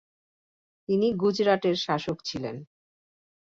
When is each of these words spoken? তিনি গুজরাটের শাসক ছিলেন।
তিনি 0.89 1.07
গুজরাটের 1.13 1.75
শাসক 1.75 2.17
ছিলেন। 2.25 2.55